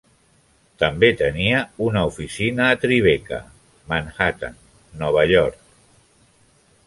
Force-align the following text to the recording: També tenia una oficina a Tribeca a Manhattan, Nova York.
També 0.83 1.09
tenia 1.19 1.59
una 1.87 2.03
oficina 2.11 2.65
a 2.69 2.79
Tribeca 2.85 3.39
a 3.41 3.51
Manhattan, 3.93 4.59
Nova 5.03 5.27
York. 5.35 5.63